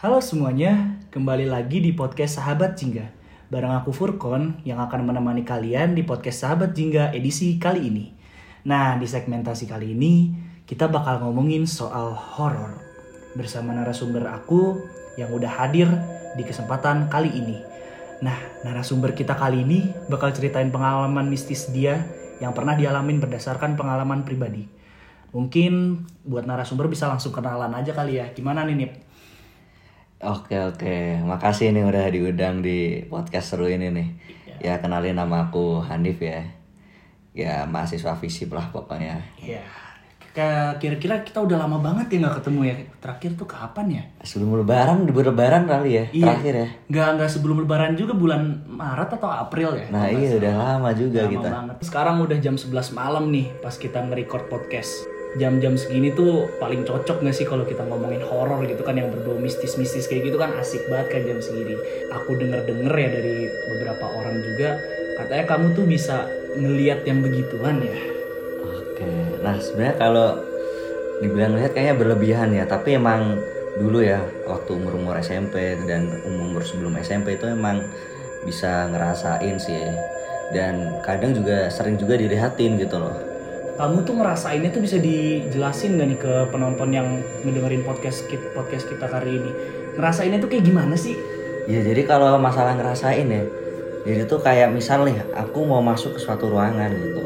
Halo 0.00 0.16
semuanya, 0.24 0.96
kembali 1.12 1.44
lagi 1.44 1.76
di 1.76 1.92
podcast 1.92 2.40
Sahabat 2.40 2.72
Jingga. 2.72 3.12
Bareng 3.52 3.84
aku 3.84 3.92
Furkon 3.92 4.64
yang 4.64 4.80
akan 4.80 5.04
menemani 5.04 5.44
kalian 5.44 5.92
di 5.92 6.00
podcast 6.08 6.40
Sahabat 6.40 6.72
Jingga 6.72 7.12
edisi 7.12 7.60
kali 7.60 7.92
ini. 7.92 8.08
Nah, 8.64 8.96
di 8.96 9.04
segmentasi 9.04 9.68
kali 9.68 9.92
ini 9.92 10.32
kita 10.64 10.88
bakal 10.88 11.20
ngomongin 11.20 11.68
soal 11.68 12.16
horor 12.16 12.80
bersama 13.36 13.76
narasumber 13.76 14.24
aku 14.32 14.80
yang 15.20 15.36
udah 15.36 15.52
hadir 15.52 15.92
di 16.32 16.48
kesempatan 16.48 17.12
kali 17.12 17.36
ini. 17.36 17.60
Nah, 18.24 18.40
narasumber 18.64 19.12
kita 19.12 19.36
kali 19.36 19.68
ini 19.68 19.84
bakal 20.08 20.32
ceritain 20.32 20.72
pengalaman 20.72 21.28
mistis 21.28 21.68
dia 21.76 22.08
yang 22.40 22.56
pernah 22.56 22.72
dialamin 22.72 23.20
berdasarkan 23.20 23.76
pengalaman 23.76 24.24
pribadi. 24.24 24.64
Mungkin 25.36 26.00
buat 26.24 26.48
narasumber 26.48 26.88
bisa 26.88 27.04
langsung 27.04 27.36
kenalan 27.36 27.76
aja 27.76 27.92
kali 27.92 28.16
ya. 28.16 28.32
Gimana 28.32 28.64
nih, 28.64 28.80
Nip? 28.80 29.09
Oke 30.20 30.52
oke, 30.52 31.16
makasih 31.24 31.72
nih 31.72 31.80
udah 31.80 32.04
diundang 32.12 32.60
di 32.60 33.08
podcast 33.08 33.56
seru 33.56 33.72
ini 33.72 33.88
nih. 33.88 34.08
Ya 34.60 34.76
kenalin 34.76 35.16
nama 35.16 35.48
aku 35.48 35.80
Hanif 35.80 36.20
ya. 36.20 36.44
Ya 37.32 37.64
mahasiswa 37.64 38.12
fisip 38.20 38.52
lah 38.52 38.68
pokoknya. 38.68 39.16
Ya, 39.40 39.64
kira-kira 40.76 41.24
kita 41.26 41.40
udah 41.40 41.64
lama 41.64 41.80
banget 41.80 42.12
ya 42.12 42.16
nggak 42.20 42.36
ketemu 42.44 42.60
ya. 42.68 42.74
Terakhir 43.00 43.30
tuh 43.32 43.48
kapan 43.48 43.86
ya? 43.96 44.02
Sebelum 44.20 44.60
lebaran, 44.60 45.08
di 45.08 45.12
lebaran 45.16 45.64
kali 45.64 45.90
ya, 45.96 46.04
terakhir 46.12 46.54
ya. 46.54 46.68
Nggak 46.92 47.08
nggak 47.16 47.30
sebelum 47.32 47.56
Lebaran 47.64 47.92
juga 47.96 48.12
bulan 48.12 48.60
Maret 48.68 49.10
atau 49.16 49.26
April 49.32 49.72
ya? 49.74 49.86
Nah 49.88 50.04
iya 50.12 50.36
udah 50.36 50.52
lama 50.52 50.90
juga 50.92 51.24
Lama 51.24 51.32
kita. 51.32 51.48
banget. 51.48 51.76
Sekarang 51.80 52.16
udah 52.20 52.38
jam 52.38 52.60
11 52.60 52.92
malam 52.92 53.32
nih 53.32 53.48
pas 53.64 53.72
kita 53.72 54.04
nge-record 54.04 54.52
podcast. 54.52 55.09
Jam-jam 55.38 55.78
segini 55.78 56.10
tuh 56.10 56.50
paling 56.58 56.82
cocok 56.82 57.22
gak 57.22 57.36
sih 57.36 57.46
kalau 57.46 57.62
kita 57.62 57.86
ngomongin 57.86 58.18
horor 58.26 58.66
gitu 58.66 58.82
kan 58.82 58.98
yang 58.98 59.14
berbau 59.14 59.38
mistis-mistis 59.38 60.10
kayak 60.10 60.26
gitu 60.26 60.42
kan 60.42 60.50
asik 60.58 60.82
banget 60.90 61.06
kan 61.06 61.20
jam 61.22 61.38
segini. 61.38 61.78
Aku 62.10 62.34
denger-denger 62.34 62.94
ya 62.98 63.08
dari 63.14 63.36
beberapa 63.70 64.06
orang 64.10 64.42
juga 64.42 64.74
katanya 65.22 65.44
kamu 65.46 65.66
tuh 65.78 65.84
bisa 65.86 66.26
ngeliat 66.58 67.06
yang 67.06 67.22
begituan 67.22 67.78
ya. 67.78 67.98
Oke, 68.66 69.10
nah 69.38 69.54
sebenarnya 69.62 69.96
kalau 70.02 70.28
dibilang 71.22 71.54
lihat 71.54 71.78
kayaknya 71.78 71.94
berlebihan 71.94 72.50
ya, 72.50 72.64
tapi 72.66 72.98
emang 72.98 73.38
dulu 73.78 74.02
ya 74.02 74.18
waktu 74.50 74.70
umur 74.74 74.98
umur 74.98 75.14
SMP 75.22 75.78
dan 75.86 76.10
umur 76.26 76.50
umur 76.50 76.62
sebelum 76.66 76.98
SMP 77.00 77.38
itu 77.38 77.46
emang 77.46 77.86
bisa 78.42 78.90
ngerasain 78.90 79.56
sih 79.56 79.80
dan 80.50 80.98
kadang 81.06 81.32
juga 81.32 81.70
sering 81.70 81.94
juga 81.96 82.18
dilihatin 82.18 82.76
gitu 82.76 82.98
loh. 82.98 83.29
Kamu 83.80 84.04
tuh 84.04 84.12
ngerasainnya 84.20 84.76
tuh 84.76 84.84
bisa 84.84 85.00
dijelasin 85.00 85.96
gak 85.96 86.08
nih 86.12 86.20
ke 86.20 86.32
penonton 86.52 86.92
yang 86.92 87.24
ngedengerin 87.40 87.80
podcast 87.80 88.28
kita, 88.28 88.52
podcast 88.52 88.84
kita 88.84 89.08
kali 89.08 89.40
ini? 89.40 89.48
Ngerasainnya 89.96 90.36
tuh 90.36 90.52
kayak 90.52 90.68
gimana 90.68 90.92
sih? 91.00 91.16
Ya 91.64 91.80
jadi 91.80 92.04
kalau 92.04 92.36
masalah 92.36 92.76
ngerasain 92.76 93.24
ya, 93.24 93.40
jadi 94.04 94.28
tuh 94.28 94.44
kayak 94.44 94.76
misal 94.76 95.08
nih, 95.08 95.24
aku 95.32 95.64
mau 95.64 95.80
masuk 95.80 96.12
ke 96.12 96.20
suatu 96.20 96.52
ruangan 96.52 96.92
gitu. 96.92 97.24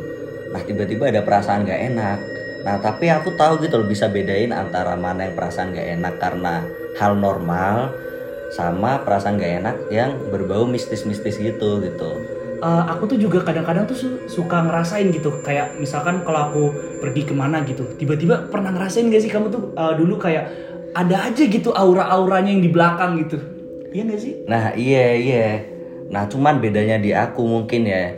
Nah 0.55 0.63
tiba-tiba 0.63 1.11
ada 1.11 1.27
perasaan 1.27 1.67
gak 1.67 1.91
enak. 1.91 2.19
Nah 2.63 2.79
tapi 2.79 3.11
aku 3.11 3.35
tahu 3.35 3.59
gitu 3.59 3.83
loh 3.83 3.91
bisa 3.91 4.07
bedain 4.07 4.55
antara 4.55 4.95
mana 4.95 5.27
yang 5.27 5.35
perasaan 5.35 5.75
gak 5.75 5.91
enak 5.91 6.23
karena 6.23 6.63
hal 7.03 7.19
normal 7.19 7.91
sama 8.55 9.03
perasaan 9.03 9.43
gak 9.43 9.59
enak 9.59 9.77
yang 9.91 10.31
berbau 10.31 10.71
mistis-mistis 10.71 11.35
gitu 11.35 11.83
gitu. 11.83 12.34
Eh, 12.63 12.85
aku 12.89 13.05
tuh 13.11 13.19
juga 13.21 13.45
kadang-kadang 13.45 13.85
tuh 13.85 13.97
su- 13.99 14.21
suka 14.25 14.65
ngerasain 14.65 15.11
gitu 15.13 15.43
kayak 15.45 15.77
misalkan 15.77 16.25
kalau 16.25 16.41
aku 16.49 16.63
pergi 16.97 17.27
ke 17.29 17.35
mana 17.37 17.61
gitu 17.67 17.93
tiba-tiba 17.99 18.49
pernah 18.49 18.73
ngerasain 18.73 19.11
gak 19.13 19.21
sih 19.21 19.29
kamu 19.29 19.53
tuh 19.53 19.63
eh, 19.77 19.93
dulu 19.99 20.17
kayak 20.17 20.49
ada 20.95 21.29
aja 21.29 21.45
gitu 21.45 21.75
aura-auranya 21.75 22.55
yang 22.55 22.65
di 22.65 22.71
belakang 22.73 23.21
gitu 23.21 23.37
iya 23.93 24.03
gak 24.07 24.21
sih 24.23 24.35
Nah 24.47 24.73
iya 24.77 25.05
iya. 25.13 25.47
Nah 26.09 26.25
cuman 26.25 26.63
bedanya 26.63 26.97
di 26.97 27.11
aku 27.13 27.43
mungkin 27.45 27.85
ya 27.85 28.15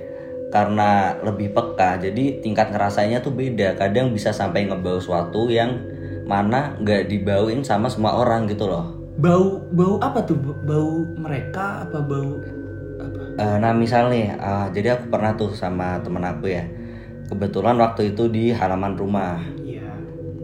karena 0.53 1.19
lebih 1.23 1.51
peka 1.51 1.99
jadi 1.99 2.39
tingkat 2.39 2.71
ngerasainnya 2.71 3.21
tuh 3.21 3.35
beda. 3.35 3.75
Kadang 3.75 4.15
bisa 4.15 4.31
sampai 4.31 4.69
ngebau 4.69 5.03
suatu 5.03 5.51
yang 5.51 5.81
mana 6.27 6.75
nggak 6.83 7.07
dibauin 7.07 7.63
sama 7.63 7.87
semua 7.87 8.15
orang 8.15 8.47
gitu 8.47 8.67
loh. 8.67 8.95
bau 9.17 9.65
bau 9.73 9.97
apa 9.99 10.29
tuh 10.29 10.37
bau 10.69 11.01
mereka 11.17 11.89
apa 11.89 12.05
bau 12.05 12.37
apa 13.05 13.19
Eh, 13.43 13.57
nah 13.63 13.73
misal 13.83 14.03
nih, 14.13 14.25
eh, 14.47 14.65
jadi 14.75 14.89
aku 14.97 15.05
pernah 15.13 15.33
tuh 15.41 15.51
sama 15.63 15.85
temen 16.05 16.25
aku 16.31 16.45
ya. 16.57 16.63
Kebetulan 17.29 17.77
waktu 17.85 18.01
itu 18.13 18.23
di 18.37 18.41
halaman 18.61 18.95
rumah. 19.01 19.33
iya 19.59 19.83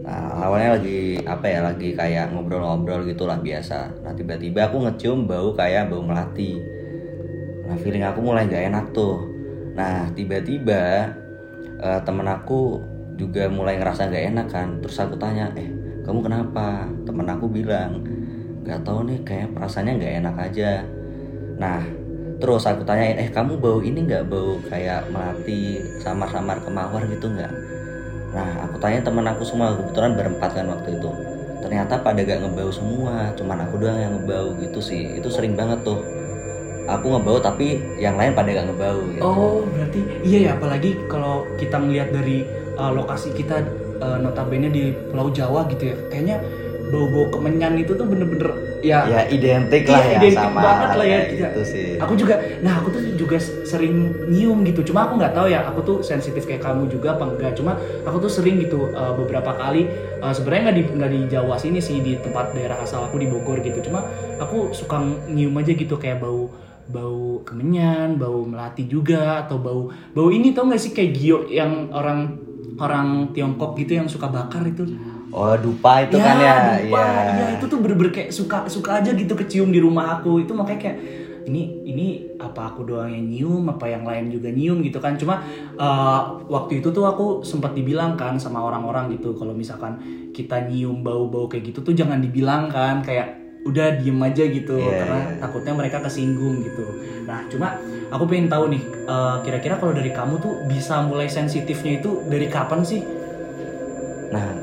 Nah, 0.05 0.23
awalnya 0.45 0.69
lagi 0.77 0.91
apa 1.33 1.45
ya, 1.53 1.59
lagi 1.67 1.87
kayak 1.99 2.25
ngobrol-ngobrol 2.31 3.01
gitulah 3.11 3.39
biasa. 3.47 3.75
Nah 4.03 4.11
tiba-tiba 4.19 4.59
aku 4.67 4.77
ngecium 4.83 5.19
bau 5.29 5.49
kayak 5.59 5.83
bau 5.91 6.03
melati. 6.09 6.43
Nah 7.65 7.75
feeling 7.81 8.03
aku 8.09 8.19
mulai 8.27 8.43
gak 8.51 8.63
enak 8.69 8.85
tuh. 8.97 9.13
Nah 9.77 10.11
tiba-tiba 10.17 10.81
eh, 11.83 11.99
temen 12.05 12.27
aku 12.35 12.53
juga 13.19 13.41
mulai 13.57 13.73
ngerasa 13.79 14.09
gak 14.13 14.25
enak 14.33 14.47
kan. 14.53 14.67
Terus 14.81 14.97
aku 15.03 15.15
tanya, 15.23 15.43
eh 15.59 15.69
kamu 16.03 16.19
kenapa? 16.25 16.89
Temen 17.07 17.27
aku 17.33 17.45
bilang, 17.57 17.91
gak 18.67 18.79
tahu 18.85 18.99
nih 19.09 19.19
kayak 19.27 19.47
perasaannya 19.55 19.93
gak 20.03 20.13
enak 20.23 20.35
aja. 20.45 20.65
Nah 21.61 21.81
terus 22.41 22.63
aku 22.65 22.81
tanyain, 22.87 23.17
eh 23.19 23.29
kamu 23.29 23.59
bau 23.59 23.79
ini 23.81 24.05
nggak 24.05 24.29
bau 24.29 24.57
kayak 24.69 25.09
melati 25.09 25.81
samar-samar 26.01 26.61
kemawar 26.63 27.05
gitu 27.09 27.29
nggak? 27.29 27.53
Nah, 28.33 28.65
aku 28.65 28.81
tanya 28.81 28.99
teman 29.05 29.29
aku 29.29 29.45
semua 29.45 29.77
kebetulan 29.77 30.17
berempat 30.17 30.49
kan 30.57 30.65
waktu 30.65 30.97
itu. 30.97 31.09
Ternyata 31.61 32.01
pada 32.01 32.19
gak 32.25 32.43
ngebau 32.43 32.69
semua, 32.73 33.31
cuman 33.37 33.63
aku 33.63 33.79
doang 33.79 33.95
yang 33.95 34.13
ngebau 34.19 34.57
gitu 34.59 34.81
sih. 34.81 35.21
Itu 35.21 35.29
sering 35.29 35.53
banget 35.55 35.85
tuh. 35.85 36.01
Aku 36.89 37.13
ngebau 37.13 37.39
tapi 37.39 37.79
yang 37.95 38.19
lain 38.19 38.35
pada 38.35 38.51
gak 38.51 38.67
ngebau 38.67 38.97
gitu. 39.07 39.23
oh 39.23 39.63
berarti 39.71 40.03
iya 40.27 40.51
ya 40.51 40.59
apalagi 40.59 40.99
kalau 41.07 41.47
kita 41.55 41.79
ngelihat 41.79 42.11
dari 42.11 42.43
eh, 42.51 42.91
lokasi 42.91 43.31
kita 43.31 43.63
eh, 44.03 44.17
notabene 44.19 44.67
di 44.67 44.91
Pulau 45.07 45.31
Jawa 45.31 45.63
gitu 45.71 45.93
ya 45.93 45.97
kayaknya 46.11 46.43
bau-bau 46.93 47.25
kemenyan 47.33 47.73
itu 47.75 47.97
tuh 47.97 48.05
bener-bener 48.05 48.53
ya 48.85 49.01
Ya 49.09 49.21
identik 49.25 49.83
Iya, 49.83 49.93
lah 49.95 50.03
ya 50.05 50.11
identik 50.21 50.37
sama 50.37 50.59
banget 50.61 50.89
lah 50.93 51.05
ya. 51.07 51.17
kayak 51.17 51.27
gitu 51.33 51.61
sih. 51.65 51.87
Aku 51.97 52.13
juga, 52.13 52.35
nah 52.61 52.73
aku 52.77 52.93
tuh 52.93 53.01
juga 53.15 53.37
sering 53.41 53.95
nyium 54.29 54.61
gitu. 54.61 54.85
Cuma 54.85 55.07
aku 55.07 55.17
nggak 55.17 55.33
tahu 55.33 55.47
ya, 55.49 55.63
aku 55.65 55.79
tuh 55.81 55.97
sensitif 56.03 56.43
kayak 56.43 56.61
kamu 56.61 56.91
juga 56.91 57.15
apa 57.15 57.23
enggak. 57.31 57.55
Cuma 57.57 57.79
aku 58.03 58.17
tuh 58.21 58.31
sering 58.31 58.59
gitu 58.59 58.91
uh, 58.91 59.15
beberapa 59.17 59.55
kali. 59.55 59.87
uh, 60.19 60.29
Sebenarnya 60.29 60.69
nggak 60.69 60.77
di 60.77 60.83
nggak 60.99 61.11
di 61.15 61.19
Jawa 61.31 61.55
sini 61.57 61.79
sih 61.79 62.03
di 62.03 62.19
tempat 62.19 62.51
daerah 62.53 62.77
asal 62.77 63.07
aku 63.07 63.17
di 63.17 63.25
Bogor 63.25 63.63
gitu. 63.63 63.79
Cuma 63.81 64.03
aku 64.37 64.69
suka 64.75 64.99
nyium 65.31 65.55
aja 65.57 65.73
gitu 65.73 65.95
kayak 65.95 66.19
bau 66.19 66.51
bau 66.83 67.39
kemenyan, 67.47 68.19
bau 68.19 68.43
melati 68.43 68.83
juga 68.85 69.47
atau 69.47 69.55
bau 69.57 69.87
bau 70.11 70.27
ini 70.27 70.51
tau 70.51 70.67
nggak 70.67 70.81
sih 70.83 70.91
kayak 70.91 71.11
gio 71.15 71.47
yang 71.47 71.87
orang 71.95 72.35
orang 72.75 73.31
Tiongkok 73.31 73.79
gitu 73.79 73.95
yang 73.95 74.11
suka 74.11 74.27
bakar 74.27 74.67
itu. 74.67 74.83
Oh, 75.33 75.57
dupa 75.57 76.05
itu 76.05 76.15
kan 76.21 76.37
ya. 76.37 76.55
lupa. 76.85 77.01
Iya. 77.01 77.05
Iya, 77.33 77.45
itu 77.57 77.65
tuh 77.65 77.77
bener-bener 77.81 78.13
kayak 78.13 78.29
suka 78.29 78.69
suka 78.69 79.01
aja 79.01 79.11
gitu 79.17 79.33
kecium 79.33 79.73
di 79.73 79.81
rumah 79.81 80.21
aku. 80.21 80.45
Itu 80.45 80.53
makanya 80.53 80.79
kayak 80.79 80.97
ini 81.43 81.83
ini 81.83 82.07
apa 82.39 82.71
aku 82.71 82.87
doang 82.87 83.11
yang 83.11 83.25
nyium 83.27 83.67
apa 83.67 83.83
yang 83.89 84.05
lain 84.07 84.29
juga 84.29 84.53
nyium 84.53 84.79
gitu 84.85 85.01
kan. 85.01 85.17
Cuma 85.17 85.41
eh, 85.73 86.21
waktu 86.47 86.79
itu 86.85 86.93
tuh 86.93 87.09
aku 87.09 87.41
sempat 87.41 87.73
dibilang 87.73 88.13
kan 88.13 88.37
sama 88.37 88.61
orang-orang 88.61 89.17
gitu 89.17 89.33
kalau 89.33 89.57
misalkan 89.57 89.97
kita 90.31 90.69
nyium 90.69 91.01
bau-bau 91.01 91.49
kayak 91.49 91.73
gitu 91.73 91.81
tuh 91.81 91.97
jangan 91.97 92.21
dibilang 92.21 92.69
kan 92.69 93.01
kayak 93.01 93.41
udah 93.63 93.95
diem 93.95 94.19
aja 94.19 94.43
gitu 94.43 94.75
Iya, 94.75 95.07
karena 95.07 95.19
iya. 95.23 95.39
takutnya 95.39 95.73
mereka 95.73 95.97
kesinggung 96.03 96.59
gitu. 96.67 96.83
Nah, 97.23 97.47
cuma 97.47 97.79
aku 98.11 98.27
pengen 98.27 98.51
tahu 98.51 98.67
nih 98.69 98.83
eh, 99.07 99.35
kira-kira 99.47 99.79
kalau 99.79 99.95
dari 99.95 100.11
kamu 100.11 100.35
tuh 100.43 100.53
bisa 100.67 100.99
mulai 101.07 101.31
sensitifnya 101.31 102.03
itu 102.03 102.21
dari 102.27 102.51
kapan 102.51 102.83
sih? 102.83 103.01
Nah, 104.35 104.62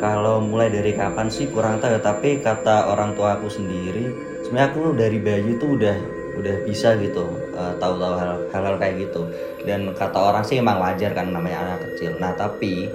kalau 0.00 0.40
mulai 0.40 0.72
dari 0.72 0.96
kapan 0.96 1.28
sih 1.28 1.52
kurang 1.52 1.76
tahu 1.76 1.92
ya, 1.92 2.00
tapi 2.00 2.40
kata 2.40 2.88
orang 2.88 3.12
tua 3.12 3.36
aku 3.36 3.52
sendiri, 3.52 4.08
sebenarnya 4.40 4.72
aku 4.72 4.96
dari 4.96 5.20
bayi 5.20 5.60
tuh 5.60 5.76
udah 5.76 5.96
udah 6.40 6.56
bisa 6.64 6.96
gitu 6.96 7.28
eh, 7.52 7.74
tahu-tahu 7.76 8.14
hal 8.16 8.32
hal 8.48 8.74
kayak 8.80 8.96
gitu. 9.04 9.28
Dan 9.68 9.92
kata 9.92 10.16
orang 10.16 10.40
sih 10.40 10.56
emang 10.56 10.80
wajar 10.80 11.12
kan 11.12 11.28
namanya 11.28 11.68
anak 11.68 11.92
kecil. 11.92 12.16
Nah, 12.16 12.32
tapi 12.32 12.88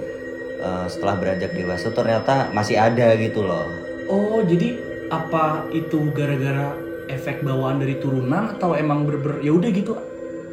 eh, 0.58 0.86
setelah 0.90 1.14
beranjak 1.14 1.54
dewasa 1.54 1.94
ternyata 1.94 2.50
masih 2.50 2.74
ada 2.74 3.14
gitu 3.14 3.46
loh. 3.46 3.70
Oh, 4.10 4.42
jadi 4.42 4.74
apa 5.06 5.70
itu 5.70 6.10
gara-gara 6.10 6.74
efek 7.06 7.46
bawaan 7.46 7.78
dari 7.78 8.02
turunan 8.02 8.58
atau 8.58 8.74
emang 8.74 9.06
bener-bener 9.06 9.46
ya 9.46 9.54
udah 9.54 9.70
gitu? 9.70 9.94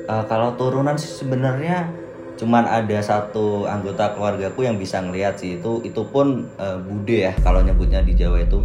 Eh, 0.06 0.24
kalau 0.30 0.54
turunan 0.54 1.01
sih 1.01 1.10
sebenarnya 1.10 1.89
cuman 2.33 2.65
ada 2.65 2.97
satu 3.00 3.63
anggota 3.65 4.12
keluargaku 4.12 4.65
yang 4.65 4.75
bisa 4.75 5.00
ngelihat 5.00 5.38
sih 5.38 5.62
itu 5.62 5.80
itu 5.85 6.01
pun 6.06 6.50
eh, 6.57 6.77
bude 6.80 7.30
ya 7.30 7.33
kalau 7.39 7.62
nyebutnya 7.62 8.01
di 8.01 8.13
Jawa 8.13 8.41
itu 8.41 8.57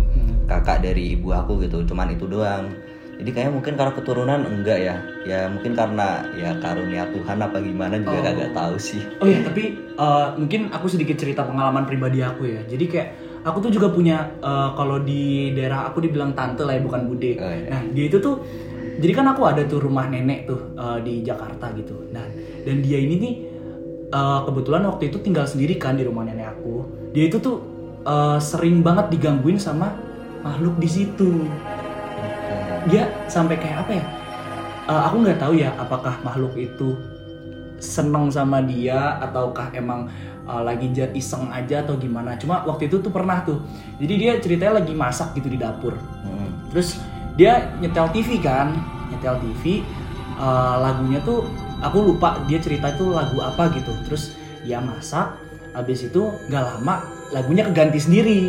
kakak 0.45 0.81
dari 0.81 1.13
ibu 1.13 1.31
aku 1.31 1.61
gitu 1.61 1.85
cuman 1.85 2.09
itu 2.11 2.25
doang 2.25 2.73
jadi 3.19 3.31
kayak 3.35 3.51
mungkin 3.51 3.75
kalau 3.75 3.93
keturunan 3.93 4.41
enggak 4.47 4.79
ya 4.79 4.95
ya 5.27 5.51
mungkin 5.51 5.75
karena 5.75 6.23
ya 6.33 6.55
karunia 6.57 7.05
Tuhan 7.11 7.37
apa 7.37 7.59
gimana 7.59 7.99
juga 7.99 8.19
Oh. 8.19 8.25
kagak 8.25 8.51
tahu 8.55 8.75
sih 8.79 9.03
Oh 9.19 9.27
ya, 9.27 9.43
tapi 9.43 9.75
eh, 9.77 10.27
mungkin 10.39 10.71
aku 10.71 10.87
sedikit 10.89 11.19
cerita 11.19 11.43
pengalaman 11.43 11.85
pribadi 11.85 12.23
aku 12.23 12.47
ya. 12.47 12.63
Jadi 12.65 12.85
kayak 12.87 13.09
aku 13.43 13.59
tuh 13.61 13.71
juga 13.75 13.91
punya 13.91 14.33
eh, 14.39 14.71
kalau 14.73 15.03
di 15.03 15.51
daerah 15.53 15.91
aku 15.91 15.99
dibilang 16.01 16.33
tante 16.33 16.63
lah 16.63 16.79
ya 16.79 16.83
bukan 16.83 17.05
bude. 17.05 17.37
Oh, 17.37 17.51
iya. 17.51 17.67
Nah 17.69 17.83
dia 17.91 18.05
itu 18.07 18.17
tuh 18.17 18.39
jadi 18.99 19.13
kan 19.13 19.27
aku 19.31 19.43
ada 19.45 19.63
tuh 19.67 19.83
rumah 19.83 20.07
nenek 20.07 20.47
tuh 20.47 20.73
eh, 20.73 20.99
di 21.03 21.21
Jakarta 21.21 21.75
gitu. 21.75 22.09
Nah 22.15 22.25
dan 22.63 22.81
dia 22.81 22.97
ini 22.97 23.15
nih 23.19 23.35
eh, 24.09 24.41
kebetulan 24.47 24.83
waktu 24.89 25.13
itu 25.13 25.19
tinggal 25.21 25.45
sendiri 25.45 25.77
kan 25.77 25.97
di 25.97 26.05
rumah 26.05 26.25
nenek 26.25 26.59
aku. 26.59 26.85
Dia 27.13 27.29
itu 27.29 27.39
tuh 27.41 27.61
eh, 28.05 28.39
sering 28.41 28.81
banget 28.81 29.13
digangguin 29.13 29.61
sama 29.61 29.95
makhluk 30.45 30.77
di 30.81 30.89
situ. 30.89 31.45
Dia 32.89 33.11
sampai 33.29 33.61
kayak 33.61 33.85
apa 33.85 33.93
ya? 33.93 34.05
Eh, 34.89 35.03
aku 35.05 35.17
nggak 35.21 35.39
tahu 35.41 35.53
ya 35.61 35.77
apakah 35.77 36.17
makhluk 36.25 36.57
itu 36.57 36.97
seneng 37.79 38.27
sama 38.33 38.59
dia 38.65 39.23
ataukah 39.23 39.71
emang 39.71 40.11
uh, 40.43 40.63
lagi 40.67 40.91
iseng 41.15 41.47
aja 41.53 41.87
atau 41.87 41.95
gimana 41.95 42.35
cuma 42.35 42.67
waktu 42.67 42.91
itu 42.91 42.99
tuh 42.99 43.13
pernah 43.15 43.47
tuh 43.47 43.63
jadi 44.03 44.15
dia 44.19 44.33
ceritanya 44.43 44.83
lagi 44.83 44.93
masak 44.99 45.37
gitu 45.39 45.47
di 45.47 45.59
dapur 45.63 45.95
Hmm. 46.27 46.51
terus 46.75 46.99
dia 47.39 47.71
nyetel 47.79 48.11
TV 48.11 48.43
kan 48.43 48.75
nyetel 49.15 49.39
TV 49.39 49.87
uh, 50.37 50.83
lagunya 50.83 51.23
tuh 51.23 51.47
aku 51.83 52.15
lupa 52.15 52.43
dia 52.47 52.59
cerita 52.59 52.93
itu 52.93 53.11
lagu 53.11 53.39
apa 53.43 53.71
gitu. 53.75 53.93
Terus 54.07 54.35
dia 54.63 54.83
masak 54.83 55.39
habis 55.73 56.03
itu 56.05 56.35
nggak 56.51 56.65
lama 56.65 57.07
lagunya 57.31 57.67
keganti 57.67 58.01
sendiri. 58.03 58.41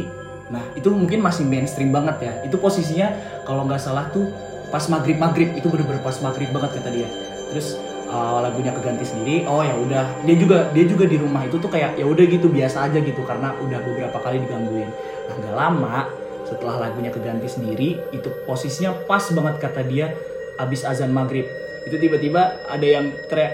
Nah 0.49 0.63
itu 0.73 0.89
mungkin 0.89 1.21
masih 1.21 1.45
mainstream 1.45 1.93
banget 1.93 2.17
ya. 2.25 2.33
Itu 2.45 2.57
posisinya 2.57 3.13
kalau 3.45 3.65
nggak 3.69 3.81
salah 3.81 4.09
tuh 4.09 4.29
pas 4.69 4.85
maghrib 4.89 5.17
maghrib 5.17 5.49
itu 5.57 5.65
bener-bener 5.69 6.01
pas 6.01 6.17
maghrib 6.21 6.49
banget 6.49 6.81
kata 6.81 6.89
dia. 6.89 7.09
Terus 7.53 7.77
uh, 8.09 8.41
lagunya 8.41 8.73
keganti 8.73 9.05
sendiri. 9.05 9.45
Oh 9.45 9.61
ya 9.61 9.77
udah. 9.77 10.05
Dia 10.25 10.35
juga 10.37 10.57
dia 10.73 10.85
juga 10.89 11.05
di 11.05 11.17
rumah 11.21 11.45
itu 11.45 11.61
tuh 11.61 11.69
kayak 11.69 11.97
ya 12.01 12.05
udah 12.05 12.25
gitu 12.25 12.49
biasa 12.49 12.89
aja 12.89 12.97
gitu 12.97 13.21
karena 13.25 13.53
udah 13.61 13.79
beberapa 13.85 14.17
kali 14.21 14.41
digangguin. 14.41 14.89
Nah 15.29 15.35
nggak 15.37 15.55
lama 15.55 15.97
setelah 16.49 16.89
lagunya 16.89 17.13
keganti 17.13 17.45
sendiri 17.45 18.01
itu 18.09 18.29
posisinya 18.49 19.05
pas 19.05 19.21
banget 19.29 19.61
kata 19.61 19.85
dia 19.85 20.17
abis 20.57 20.81
azan 20.81 21.13
maghrib 21.13 21.45
itu 21.83 21.95
tiba-tiba 21.95 22.41
ada 22.65 22.83
yang 22.83 23.11
teriak 23.27 23.53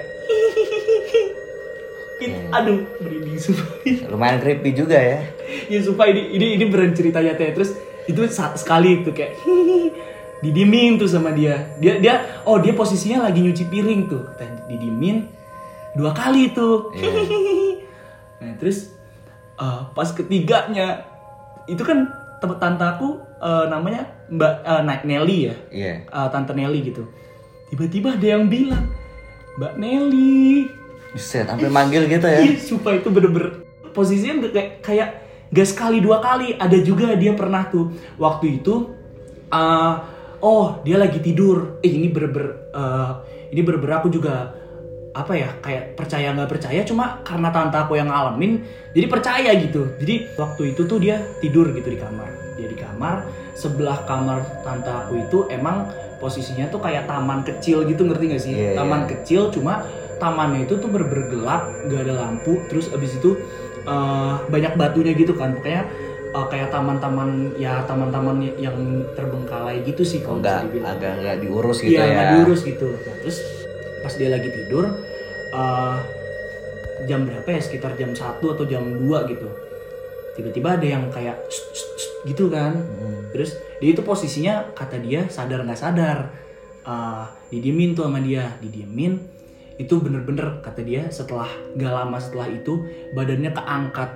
It- 2.15 2.31
Hmm. 2.31 2.47
aduh 2.55 2.79
merinding 3.03 3.35
sumpah 3.35 3.67
Lumayan 4.07 4.39
creepy 4.39 4.71
juga 4.71 4.95
ya. 4.95 5.19
ya 5.67 5.79
sumpah 5.83 6.07
ini 6.07 6.31
ini 6.31 6.55
ini 6.55 6.63
beneran 6.65 6.95
ceritanya 6.95 7.35
teh 7.35 7.51
terus 7.51 7.75
itu 8.07 8.23
sekali 8.31 9.03
itu 9.03 9.11
kayak 9.11 9.35
didimin 10.43 10.95
tuh 10.95 11.11
sama 11.11 11.35
dia 11.35 11.75
dia 11.75 11.99
dia 11.99 12.23
oh 12.47 12.55
dia 12.55 12.71
posisinya 12.71 13.27
lagi 13.27 13.43
nyuci 13.43 13.67
piring 13.67 14.07
tuh 14.07 14.23
didimin 14.71 15.27
dua 15.91 16.15
kali 16.15 16.55
tuh 16.55 16.95
Iya. 16.95 17.11
nah 18.39 18.51
terus 18.55 18.95
eh, 19.59 19.81
pas 19.91 20.07
ketiganya 20.07 21.03
itu 21.67 21.83
kan 21.83 22.07
tante 22.39 22.85
aku 22.85 23.19
eh, 23.41 23.65
namanya 23.67 24.07
mbak 24.31 24.63
Nak 24.63 25.03
Nelly 25.03 25.51
ya 25.51 25.55
Iya. 25.67 25.93
Eh, 26.07 26.27
tante 26.31 26.55
Nelly 26.55 26.79
gitu 26.79 27.03
tiba-tiba 27.71 28.15
ada 28.15 28.27
yang 28.37 28.45
bilang 28.47 28.89
mbak 29.55 29.73
Nelly 29.79 30.67
Buset, 31.15 31.47
sampai 31.47 31.71
manggil 31.71 32.11
gitu 32.11 32.27
ya. 32.27 32.43
Iya, 32.43 32.59
sumpah 32.59 32.99
itu 32.99 33.07
bener-bener 33.07 33.63
posisinya 33.95 34.51
kayak 34.51 34.83
kayak 34.83 35.09
gak 35.47 35.67
sekali 35.71 36.03
dua 36.03 36.19
kali. 36.19 36.59
Ada 36.59 36.83
juga 36.83 37.15
dia 37.15 37.31
pernah 37.31 37.63
tuh 37.71 37.95
waktu 38.19 38.59
itu. 38.59 38.91
uh, 39.55 39.95
oh 40.43 40.83
dia 40.83 40.99
lagi 40.99 41.23
tidur. 41.23 41.79
Eh 41.79 41.95
ini 41.95 42.11
bener-bener 42.11 42.67
uh, 42.75 43.23
ini 43.47 43.63
bener-bener 43.63 43.95
aku 44.03 44.11
juga 44.11 44.51
apa 45.15 45.31
ya 45.31 45.47
kayak 45.63 45.95
percaya 45.95 46.35
nggak 46.35 46.51
percaya 46.51 46.83
cuma 46.83 47.23
karena 47.23 47.47
tante 47.47 47.79
aku 47.79 47.95
yang 47.95 48.11
ngalamin 48.11 48.59
jadi 48.91 49.07
percaya 49.07 49.55
gitu 49.55 49.95
jadi 49.95 50.35
waktu 50.35 50.75
itu 50.75 50.83
tuh 50.83 50.99
dia 50.99 51.23
tidur 51.39 51.71
gitu 51.71 51.87
di 51.87 51.95
kamar 51.95 52.27
dia 52.59 52.67
di 52.67 52.75
kamar 52.75 53.23
sebelah 53.55 54.03
kamar 54.03 54.43
tante 54.67 54.91
aku 54.91 55.23
itu 55.23 55.47
emang 55.47 55.87
posisinya 56.17 56.67
tuh 56.67 56.79
kayak 56.79 57.05
taman 57.05 57.41
kecil 57.41 57.83
gitu 57.83 58.03
ngerti 58.03 58.23
gak 58.29 58.41
sih 58.41 58.53
Iya, 58.53 58.71
taman 58.75 59.01
iya. 59.03 59.09
kecil 59.11 59.41
cuma 59.49 59.83
tamannya 60.15 60.63
itu 60.63 60.75
tuh 60.75 60.87
bener-bener 60.87 61.27
gelap 61.27 61.67
gak 61.85 62.01
ada 62.03 62.13
lampu 62.17 62.63
terus 62.67 62.87
abis 62.89 63.15
itu 63.15 63.35
eh, 63.83 64.33
banyak 64.47 64.73
batunya 64.75 65.11
gitu 65.11 65.35
kan 65.35 65.53
pokoknya 65.53 65.83
eh, 66.31 66.45
kayak 66.49 66.69
taman-taman 66.69 67.29
ya 67.55 67.83
taman-taman 67.83 68.39
yang 68.55 68.75
terbengkalai 69.13 69.83
gitu 69.83 70.01
sih 70.01 70.19
kalau 70.19 70.39
dibilang 70.39 70.95
agak 70.95 71.11
enggak 71.19 71.37
diurus 71.39 71.77
gitu 71.79 71.93
Iya, 71.93 72.03
ya. 72.03 72.11
nggak 72.11 72.27
diurus 72.33 72.61
gitu. 72.63 72.87
Nah, 72.91 73.15
terus 73.19 73.37
pas 74.01 74.13
dia 74.13 74.29
lagi 74.29 74.49
tidur, 74.49 74.85
eh, 75.51 75.97
jam 77.03 77.25
berapa 77.25 77.47
ya? 77.49 77.59
Sekitar 77.59 77.93
jam 77.95 78.11
1 78.11 78.21
atau 78.39 78.63
jam 78.63 78.83
2 78.87 79.03
gitu. 79.27 79.47
Tiba-tiba 80.33 80.75
ada 80.75 80.87
yang 80.87 81.03
kayak 81.09 81.35
"Shh, 81.47 81.63
shh, 81.71 81.89
shh," 81.97 82.11
gitu 82.25 82.49
kan. 82.49 82.73
Hmm. 82.75 83.29
Terus 83.31 83.55
dia 83.79 83.89
itu 83.93 84.01
posisinya 84.01 84.73
kata 84.73 84.99
dia 84.99 85.29
sadar 85.29 85.63
nggak 85.63 85.79
sadar. 85.79 86.17
Eh, 86.85 87.25
didiemin 87.49 87.97
tuh 87.97 88.05
sama 88.05 88.21
dia, 88.21 88.57
didiemin. 88.61 89.17
Itu 89.75 89.99
bener-bener 89.99 90.61
kata 90.63 90.85
dia 90.87 91.11
setelah 91.11 91.49
gak 91.75 91.91
lama 91.91 92.15
setelah 92.15 92.47
itu 92.47 92.85
badannya 93.11 93.51
keangkat. 93.51 94.09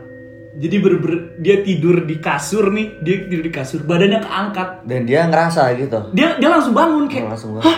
Jadi 0.56 0.76
bener-bener 0.82 1.20
dia 1.44 1.62
tidur 1.62 2.08
di 2.08 2.16
kasur 2.24 2.72
nih, 2.72 3.04
dia 3.04 3.28
tidur 3.28 3.44
di 3.44 3.52
kasur, 3.52 3.84
badannya 3.84 4.24
keangkat. 4.24 4.88
Dan 4.88 5.04
dia 5.04 5.28
ngerasa 5.28 5.68
gitu. 5.76 6.16
Dia 6.16 6.40
dia 6.40 6.50
langsung 6.50 6.74
bangun 6.74 7.06
kayak 7.12 7.36
Langsung 7.36 7.60
banget. 7.60 7.76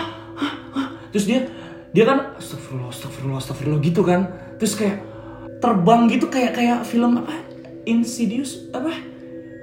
terus 1.12 1.28
dia 1.28 1.44
dia 1.92 2.08
kan 2.08 2.32
astagfirullah 2.40 2.88
astagfirullah 2.88 3.36
astagfirullah 3.36 3.80
gitu 3.84 4.00
kan 4.00 4.32
terus 4.56 4.72
kayak 4.72 5.04
terbang 5.60 6.08
gitu 6.08 6.26
kayak 6.32 6.56
kayak 6.56 6.88
film 6.88 7.20
apa 7.20 7.36
Insidious 7.84 8.72
apa 8.72 9.11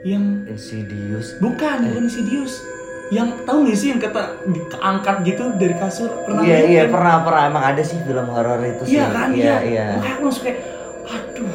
yang 0.02 0.46
Insidious. 0.46 1.36
bukan 1.38 1.78
bukan 1.84 2.02
Insidious 2.02 2.64
yang 3.10 3.42
tahu 3.42 3.66
gak 3.66 3.74
sih 3.76 3.90
yang 3.90 3.98
kata 3.98 4.22
di, 4.46 4.62
keangkat 4.64 5.16
gitu 5.26 5.44
dari 5.58 5.74
kasur 5.74 6.08
pernah 6.24 6.42
Iya 6.42 6.60
iya 6.64 6.84
kan? 6.84 6.92
pernah 6.94 7.16
pernah 7.26 7.44
emang 7.48 7.64
ada 7.66 7.82
sih 7.82 7.98
film 8.00 8.28
horor 8.28 8.62
itu 8.62 8.82
sih. 8.86 8.96
iya 8.96 9.06
kan 9.10 9.30
Iya 9.30 9.44
iya 9.44 9.58
iya. 9.66 9.86
makanya 9.92 10.14
aku 10.14 10.24
langsung 10.24 10.44
kayak 10.46 10.60
aduh 11.04 11.52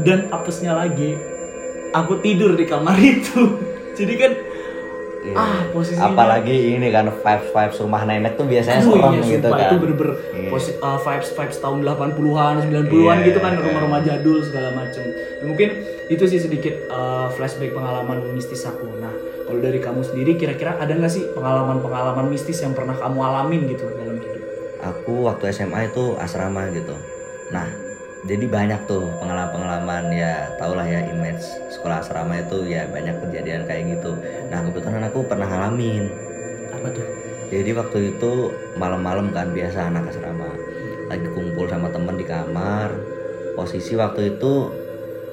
dan 0.00 0.18
apesnya 0.30 0.72
lagi 0.72 1.10
aku 1.92 2.12
tidur 2.18 2.56
di 2.56 2.64
kamar 2.64 2.96
itu 3.12 3.40
jadi 3.92 4.14
kan 4.16 4.32
Iya. 5.20 5.36
ah 5.36 5.60
posisinya 5.68 6.16
Apalagi 6.16 6.80
ini 6.80 6.88
kan 6.88 7.04
vibes 7.04 7.52
vibes 7.52 7.76
rumah 7.78 8.08
nenek 8.08 8.40
tuh 8.40 8.48
biasanya 8.48 8.80
Aduh, 8.80 8.96
serem 8.96 9.12
iya, 9.12 9.24
gitu 9.28 9.48
kan. 9.52 9.60
Itu 9.60 9.74
bener-bener 9.76 10.12
Iya. 10.32 10.48
posi- 10.48 10.78
uh, 10.80 10.96
vibes 10.96 11.28
vibes 11.30 11.58
tahun 11.60 11.78
80-an, 11.84 12.54
90-an 12.64 12.88
Iya, 12.88 13.26
gitu 13.28 13.38
kan 13.38 13.52
iya. 13.52 13.60
rumah-rumah 13.60 14.00
jadul 14.00 14.40
segala 14.40 14.72
macem. 14.72 15.04
Ya, 15.12 15.44
mungkin 15.44 15.68
itu 16.10 16.26
sih 16.26 16.42
sedikit 16.42 16.90
uh, 16.90 17.30
flashback 17.30 17.70
pengalaman 17.70 18.34
mistis 18.34 18.66
aku. 18.66 18.82
Nah, 18.98 19.14
kalau 19.46 19.62
dari 19.62 19.78
kamu 19.78 20.02
sendiri 20.02 20.34
kira-kira 20.34 20.74
ada 20.74 20.90
nggak 20.90 21.06
sih 21.06 21.30
pengalaman-pengalaman 21.38 22.26
mistis 22.26 22.58
yang 22.66 22.74
pernah 22.74 22.98
kamu 22.98 23.18
alamin 23.22 23.70
gitu 23.70 23.86
dalam 23.94 24.18
hidup? 24.18 24.42
Aku 24.82 25.30
waktu 25.30 25.54
SMA 25.54 25.86
itu 25.94 26.18
asrama 26.18 26.66
gitu. 26.74 26.98
Nah, 27.54 27.70
jadi 28.26 28.44
banyak 28.50 28.90
tuh 28.90 29.06
pengalaman-pengalaman 29.22 30.10
ya 30.10 30.50
tau 30.60 30.76
lah 30.76 30.84
ya 30.84 31.08
image 31.08 31.40
sekolah 31.72 32.04
asrama 32.04 32.42
itu 32.42 32.68
ya 32.68 32.84
banyak 32.90 33.16
kejadian 33.22 33.64
kayak 33.64 33.96
gitu. 33.96 34.12
Nah 34.52 34.60
kebetulan 34.66 35.06
aku 35.08 35.24
pernah 35.24 35.48
ngalamin. 35.48 36.10
Apa 36.74 36.90
tuh? 36.92 37.06
Jadi 37.48 37.70
waktu 37.72 37.98
itu 38.12 38.52
malam-malam 38.76 39.32
kan 39.32 39.54
biasa 39.54 39.88
anak 39.88 40.12
asrama 40.12 40.52
lagi 41.08 41.26
kumpul 41.32 41.64
sama 41.70 41.88
temen 41.88 42.18
di 42.18 42.26
kamar. 42.28 42.92
Posisi 43.56 43.96
waktu 43.96 44.36
itu 44.36 44.68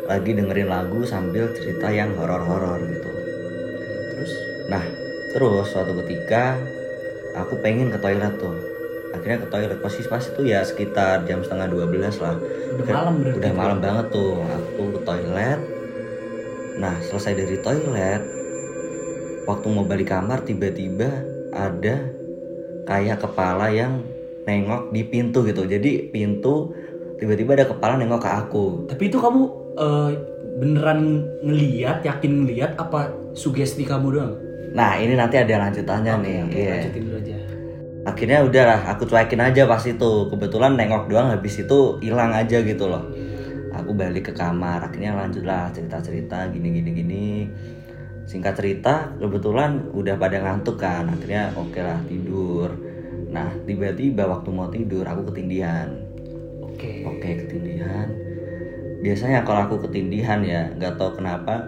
lagi 0.08 0.32
dengerin 0.32 0.72
lagu 0.72 1.04
sambil 1.04 1.52
cerita 1.52 1.92
yang 1.92 2.16
horor-horor 2.16 2.80
gitu. 2.88 3.12
Terus? 4.16 4.32
Nah, 4.72 4.84
terus 5.36 5.68
suatu 5.68 5.92
ketika 6.04 6.56
aku 7.36 7.60
pengen 7.60 7.92
ke 7.92 8.00
toilet 8.00 8.34
tuh. 8.40 8.56
Akhirnya 9.12 9.44
ke 9.44 9.48
toilet 9.52 9.80
posisi 9.84 10.08
pas 10.08 10.24
itu 10.24 10.42
ya 10.48 10.64
sekitar 10.64 11.28
jam 11.28 11.44
setengah 11.44 11.68
12 11.68 12.24
lah. 12.24 12.36
Udah 12.80 12.88
malam 12.88 13.14
berarti. 13.20 13.38
Udah 13.40 13.52
malam 13.54 13.78
banget 13.84 14.06
tuh. 14.16 14.40
Aku 14.48 14.84
ke 14.96 15.00
toilet. 15.04 15.60
Nah, 16.78 16.96
selesai 17.04 17.34
dari 17.36 17.58
toilet, 17.60 18.22
waktu 19.44 19.66
mau 19.68 19.84
balik 19.84 20.14
kamar 20.14 20.46
tiba-tiba 20.46 21.10
ada 21.52 22.14
kayak 22.88 23.18
kepala 23.20 23.74
yang 23.74 24.06
nengok 24.48 24.96
di 24.96 25.02
pintu 25.04 25.44
gitu. 25.44 25.68
Jadi 25.68 26.14
pintu 26.14 26.72
tiba-tiba 27.18 27.58
ada 27.58 27.66
kepala 27.68 28.00
nengok 28.00 28.22
ke 28.24 28.30
aku. 28.30 28.66
Tapi 28.88 29.04
itu 29.10 29.18
kamu 29.18 29.67
uh, 29.78 30.10
beneran 30.58 31.22
ngeliat, 31.40 32.02
yakin 32.02 32.44
ngeliat 32.44 32.74
apa 32.76 33.08
sugesti 33.32 33.86
kamu 33.86 34.08
doang? 34.12 34.34
Nah, 34.74 34.98
ini 34.98 35.14
nanti 35.14 35.38
ada 35.38 35.64
lanjutannya 35.64 36.14
Oke, 36.18 36.24
nih. 36.24 36.38
oke, 36.44 36.58
Iya. 36.58 36.74
lanjutin 36.76 37.04
dulu 37.04 37.18
aja. 37.18 37.38
akhirnya 38.04 38.40
udahlah 38.40 38.80
aku 38.88 39.04
cuekin 39.04 39.44
aja 39.44 39.68
pas 39.68 39.84
itu 39.84 40.12
kebetulan 40.32 40.80
nengok 40.80 41.12
doang 41.12 41.28
habis 41.28 41.60
itu 41.60 42.00
hilang 42.00 42.32
aja 42.32 42.64
gitu 42.64 42.88
loh 42.88 43.04
aku 43.76 43.92
balik 43.92 44.32
ke 44.32 44.34
kamar 44.34 44.80
akhirnya 44.80 45.12
lanjutlah 45.12 45.68
cerita 45.76 46.00
cerita 46.00 46.48
gini 46.48 46.72
gini 46.72 46.90
gini 46.96 47.26
singkat 48.24 48.56
cerita 48.56 49.12
kebetulan 49.20 49.92
udah 49.92 50.16
pada 50.16 50.40
ngantuk 50.40 50.80
kan 50.80 51.04
akhirnya 51.12 51.52
oke 51.60 51.76
lah 51.76 52.00
tidur 52.08 52.72
nah 53.28 53.52
tiba-tiba 53.68 54.24
waktu 54.24 54.50
mau 54.56 54.72
tidur 54.72 55.04
aku 55.04 55.28
ketindihan 55.28 55.92
Oke. 56.64 57.04
oke 57.04 57.28
ketindihan 57.44 58.08
biasanya 58.98 59.46
kalau 59.46 59.66
aku 59.66 59.76
ketindihan 59.88 60.42
ya 60.42 60.68
nggak 60.74 60.98
tahu 60.98 61.18
kenapa 61.18 61.66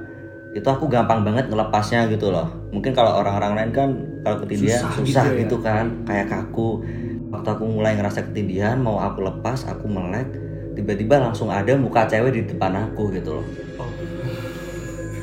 itu 0.50 0.66
aku 0.66 0.90
gampang 0.90 1.22
banget 1.22 1.46
ngelepasnya 1.46 2.10
gitu 2.10 2.34
loh 2.34 2.50
mungkin 2.74 2.90
kalau 2.92 3.22
orang-orang 3.22 3.54
lain 3.54 3.72
kan 3.72 3.90
kalau 4.26 4.38
ketindihan 4.42 4.82
Susah 4.82 4.94
susah, 4.98 5.24
gitu 5.30 5.34
ya. 5.34 5.40
gitu, 5.46 5.56
kan 5.62 5.86
kayak 6.04 6.28
kaku 6.28 6.82
waktu 7.30 7.50
aku 7.54 7.64
mulai 7.70 7.94
ngerasa 7.94 8.26
ketindihan 8.34 8.82
mau 8.82 8.98
aku 8.98 9.22
lepas 9.22 9.70
aku 9.70 9.86
melek 9.86 10.26
tiba-tiba 10.74 11.22
langsung 11.22 11.54
ada 11.54 11.78
muka 11.78 12.10
cewek 12.10 12.34
di 12.34 12.42
depan 12.46 12.74
aku 12.90 13.14
gitu 13.14 13.38
loh 13.42 13.46
Oh. 13.78 13.88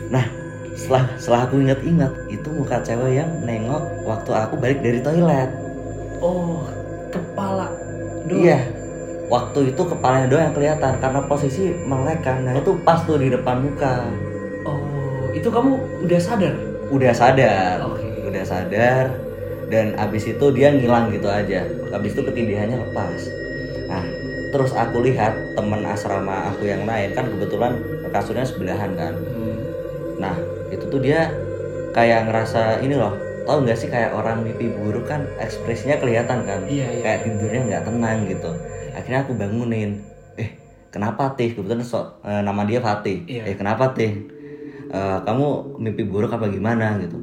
nah 0.08 0.24
setelah 0.72 1.04
setelah 1.18 1.40
aku 1.44 1.60
ingat-ingat 1.60 2.12
itu 2.30 2.48
muka 2.48 2.78
cewek 2.80 3.18
yang 3.18 3.30
nengok 3.42 3.82
waktu 4.06 4.30
aku 4.30 4.54
balik 4.56 4.78
dari 4.80 5.02
toilet 5.02 5.50
Oh, 6.16 6.64
kepala. 7.10 7.68
doang. 8.24 8.40
iya 8.40 8.56
waktu 9.26 9.74
itu 9.74 9.82
kepalanya 9.82 10.26
doang 10.30 10.44
yang 10.50 10.56
kelihatan 10.56 10.92
karena 11.02 11.20
posisi 11.26 11.74
melek 11.82 12.22
kan. 12.22 12.46
Nah 12.46 12.54
itu 12.54 12.78
pas 12.86 13.02
tuh 13.02 13.18
di 13.18 13.28
depan 13.30 13.62
muka. 13.62 14.06
Oh, 14.62 15.30
itu 15.34 15.48
kamu 15.50 15.78
udah 16.06 16.20
sadar? 16.20 16.54
udah 16.86 17.10
sadar. 17.10 17.82
Oke. 17.82 18.06
udah 18.30 18.44
sadar. 18.46 19.04
Dan 19.66 19.98
abis 19.98 20.30
itu 20.30 20.46
dia 20.54 20.70
ngilang 20.70 21.10
gitu 21.10 21.26
aja. 21.26 21.66
Abis 21.90 22.14
itu 22.14 22.22
ketindihannya 22.22 22.78
lepas. 22.86 23.20
Nah 23.90 24.04
terus 24.54 24.70
aku 24.70 25.02
lihat 25.02 25.34
temen 25.58 25.82
asrama 25.82 26.54
aku 26.54 26.70
yang 26.70 26.86
lain 26.86 27.10
kan 27.12 27.26
kebetulan 27.26 27.74
kasurnya 28.14 28.46
sebelahan 28.46 28.94
kan. 28.94 29.14
Hmm. 29.18 29.58
nah 30.16 30.32
itu 30.72 30.86
tuh 30.88 31.02
dia 31.02 31.28
kayak 31.92 32.30
ngerasa 32.30 32.80
ini 32.80 32.96
loh 32.96 33.12
tahu 33.44 33.68
nggak 33.68 33.78
sih 33.78 33.90
kayak 33.90 34.14
orang 34.14 34.46
mimpi 34.46 34.70
buruk 34.70 35.10
kan? 35.10 35.26
Ekspresinya 35.42 35.98
kelihatan 35.98 36.46
kan? 36.46 36.62
Iya, 36.66 36.86
iya. 36.94 37.02
kayak 37.02 37.20
tidurnya 37.26 37.60
nggak 37.66 37.84
tenang 37.90 38.18
gitu 38.30 38.50
akhirnya 39.06 39.22
aku 39.22 39.34
bangunin. 39.38 39.90
Eh 40.34 40.50
kenapa 40.90 41.22
tih 41.38 41.54
kebetulan 41.54 41.86
so, 41.86 42.18
eh, 42.26 42.42
nama 42.42 42.62
dia 42.66 42.82
Fatih. 42.82 43.22
Iya. 43.30 43.42
eh 43.46 43.54
kenapa 43.60 43.94
tih 43.94 44.10
Eh, 44.86 45.18
kamu 45.26 45.46
mimpi 45.84 46.02
buruk 46.06 46.30
apa 46.34 46.46
gimana 46.50 46.98
gitu. 47.02 47.18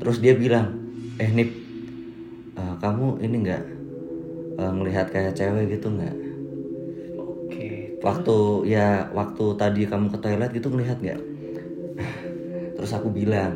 Terus 0.00 0.16
dia 0.24 0.34
bilang 0.36 0.66
eh 1.20 1.30
Nip 1.36 1.50
eh, 2.58 2.74
kamu 2.82 3.06
ini 3.24 3.34
nggak 3.44 3.62
eh, 4.60 4.70
ngelihat 4.76 5.06
kayak 5.14 5.32
cewek 5.38 5.64
gitu 5.74 5.86
nggak? 5.96 6.14
Oke. 7.20 7.68
waktu 8.06 8.36
ya 8.74 8.86
waktu 9.18 9.44
tadi 9.60 9.80
kamu 9.90 10.06
ke 10.14 10.18
toilet 10.22 10.50
gitu 10.56 10.66
ngelihat 10.72 10.98
nggak? 11.02 11.20
Terus 12.74 12.90
aku 12.96 13.08
bilang 13.18 13.52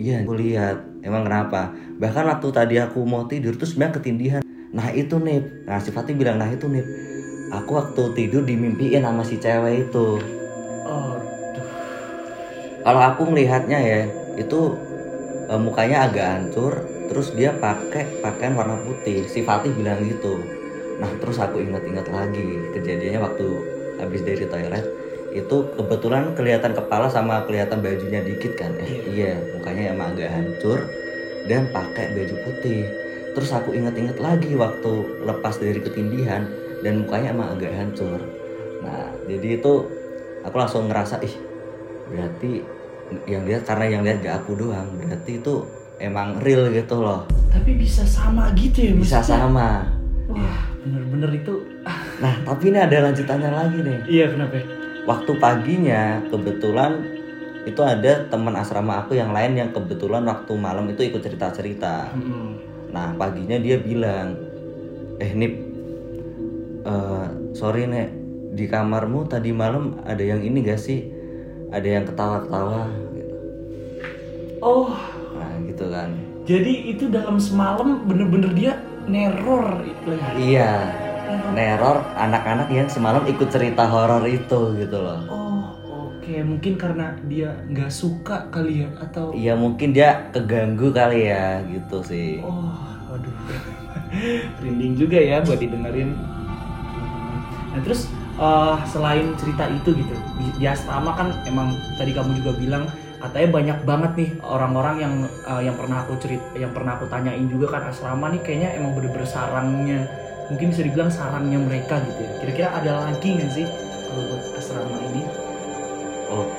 iya 0.00 0.22
aku 0.22 0.32
lihat. 0.42 0.76
Emang 1.06 1.22
kenapa? 1.26 1.58
Bahkan 2.02 2.24
waktu 2.30 2.48
tadi 2.58 2.74
aku 2.84 2.98
mau 3.12 3.24
tidur 3.30 3.52
terus 3.56 3.70
sebenarnya 3.74 3.96
ketindihan 3.98 4.42
nah 4.68 4.88
itu 4.92 5.16
nih 5.16 5.40
nah 5.64 5.80
si 5.80 5.88
Fatih 5.88 6.12
bilang 6.12 6.36
nah 6.36 6.48
itu 6.48 6.68
nih 6.68 6.84
aku 7.52 7.70
waktu 7.80 8.02
tidur 8.16 8.42
dimimpiin 8.44 9.04
sama 9.04 9.24
si 9.24 9.40
cewek 9.40 9.88
itu. 9.88 10.20
Oh, 10.88 11.16
kalau 12.84 13.00
aku 13.04 13.22
melihatnya 13.28 13.78
ya 13.80 14.00
itu 14.38 14.60
eh, 15.50 15.60
mukanya 15.60 16.08
agak 16.08 16.26
hancur 16.38 16.72
terus 17.08 17.32
dia 17.32 17.56
pakai 17.56 18.20
pakaian 18.20 18.52
warna 18.56 18.76
putih. 18.84 19.24
Si 19.28 19.40
Fatih 19.40 19.72
bilang 19.72 20.04
gitu. 20.04 20.40
Nah 21.00 21.08
terus 21.20 21.40
aku 21.40 21.62
ingat-ingat 21.64 22.06
lagi 22.12 22.60
kejadiannya 22.76 23.20
waktu 23.20 23.46
habis 24.00 24.20
dari 24.24 24.44
toilet. 24.44 24.84
Itu 25.32 25.72
kebetulan 25.76 26.32
kelihatan 26.32 26.72
kepala 26.72 27.12
sama 27.12 27.44
kelihatan 27.44 27.80
bajunya 27.84 28.20
dikit 28.24 28.56
kan? 28.56 28.72
Eh, 28.80 29.04
iya 29.12 29.36
mukanya 29.56 29.92
emang 29.92 30.16
agak 30.16 30.32
hancur 30.32 30.88
dan 31.48 31.68
pakai 31.72 32.12
baju 32.12 32.34
putih 32.44 33.07
terus 33.38 33.54
aku 33.54 33.70
ingat-ingat 33.70 34.18
lagi 34.18 34.50
waktu 34.52 34.92
lepas 35.22 35.54
dari 35.56 35.78
ketindihan 35.78 36.42
dan 36.82 37.06
mukanya 37.06 37.30
emang 37.30 37.54
agak 37.54 37.70
hancur 37.70 38.18
nah 38.82 39.06
jadi 39.24 39.62
itu 39.62 39.72
aku 40.42 40.56
langsung 40.58 40.90
ngerasa 40.90 41.22
ih 41.22 41.34
berarti 42.08 42.66
yang 43.24 43.46
lihat 43.46 43.62
karena 43.62 43.86
yang 43.88 44.02
lihat 44.02 44.18
gak 44.20 44.42
aku 44.42 44.58
doang 44.58 44.90
berarti 44.98 45.38
itu 45.38 45.54
emang 45.98 46.42
real 46.42 46.66
gitu 46.68 46.98
loh 46.98 47.30
tapi 47.48 47.74
bisa 47.74 48.02
sama 48.02 48.50
gitu 48.52 48.90
ya? 48.90 48.92
bisa 48.92 49.22
maksudnya? 49.22 49.38
sama 49.40 49.68
Wah, 50.28 50.60
bener-bener 50.82 51.30
itu. 51.32 51.54
ah, 51.82 52.04
nah 52.18 52.34
tapi 52.44 52.68
ini 52.68 52.78
ada 52.78 53.08
lanjutannya 53.08 53.48
lagi 53.48 53.78
nih 53.80 53.98
Iya, 54.04 54.26
kenapa? 54.28 54.60
waktu 55.06 55.30
paginya 55.38 56.02
kebetulan 56.26 57.00
itu 57.64 57.80
ada 57.80 58.26
teman 58.26 58.52
asrama 58.54 59.00
aku 59.00 59.14
yang 59.14 59.30
lain 59.30 59.54
yang 59.54 59.70
kebetulan 59.70 60.24
waktu 60.24 60.52
malam 60.52 60.84
itu 60.88 61.06
ikut 61.06 61.22
cerita 61.22 61.48
cerita 61.48 62.10
Hmm. 62.12 62.60
Nah 62.88 63.12
paginya 63.16 63.60
dia 63.60 63.76
bilang 63.76 64.36
eh 65.18 65.32
Nip 65.34 65.54
eh, 66.86 67.26
sorry 67.52 67.84
nek. 67.88 68.08
Di 68.48 68.66
kamarmu 68.66 69.28
tadi 69.28 69.54
malam 69.54 70.02
ada 70.02 70.24
yang 70.24 70.42
ini 70.42 70.64
gak 70.66 70.80
sih? 70.80 71.06
Ada 71.70 71.88
yang 72.00 72.04
ketawa-ketawa. 72.08 72.90
Gitu. 73.14 73.36
Oh, 74.64 74.90
nah 75.36 75.52
gitu 75.62 75.84
kan. 75.92 76.10
Jadi 76.48 76.96
itu 76.96 77.12
dalam 77.12 77.36
semalam 77.36 78.02
bener-bener 78.08 78.50
dia 78.56 78.72
neror 79.04 79.84
itu 79.84 80.10
ya? 80.16 80.28
Iya, 80.34 80.72
neror 81.52 82.02
anak-anak 82.16 82.72
yang 82.72 82.88
semalam 82.88 83.22
ikut 83.28 83.46
cerita 83.52 83.84
horor 83.84 84.24
itu 84.26 84.74
gitu 84.80 84.96
loh. 84.96 85.20
Oh, 85.28 85.47
oke. 86.28 86.44
Mungkin 86.44 86.72
karena 86.76 87.16
dia 87.24 87.50
nggak 87.72 87.88
suka 87.92 88.36
kali 88.52 88.84
ya 88.84 88.88
atau 89.00 89.32
Iya 89.32 89.54
mungkin 89.56 89.96
dia 89.96 90.28
keganggu 90.36 90.92
kali 90.92 91.32
ya 91.32 91.64
gitu 91.64 92.04
sih. 92.04 92.44
Oh, 92.44 92.76
waduh. 93.08 93.32
Rinding 94.62 94.94
juga 95.00 95.18
ya 95.18 95.40
buat 95.40 95.56
didengerin. 95.56 96.12
Nah, 97.72 97.80
terus 97.80 98.12
eh, 98.36 98.76
selain 98.88 99.32
cerita 99.40 99.64
itu 99.72 99.96
gitu, 99.96 100.14
di, 100.36 100.46
di 100.60 100.64
asrama 100.68 101.16
kan 101.16 101.32
emang 101.48 101.72
tadi 101.96 102.12
kamu 102.12 102.36
juga 102.44 102.52
bilang 102.60 102.84
katanya 103.18 103.48
banyak 103.50 103.78
banget 103.82 104.12
nih 104.14 104.30
orang-orang 104.46 104.96
yang 105.02 105.14
eh, 105.26 105.62
yang 105.66 105.74
pernah 105.74 106.06
aku 106.06 106.14
cerit 106.22 106.42
yang 106.54 106.70
pernah 106.70 106.94
aku 107.00 107.10
tanyain 107.10 107.50
juga 107.50 107.78
kan 107.78 107.90
asrama 107.90 108.30
nih 108.30 108.40
kayaknya 108.46 108.78
emang 108.78 108.94
bener-bener 108.94 109.26
sarangnya 109.26 110.06
mungkin 110.48 110.70
bisa 110.70 110.86
dibilang 110.86 111.10
sarangnya 111.10 111.58
mereka 111.60 111.98
gitu 112.08 112.24
ya 112.24 112.32
kira-kira 112.40 112.68
ada 112.78 112.92
lagi 113.10 113.28
nggak 113.36 113.50
sih 113.52 113.66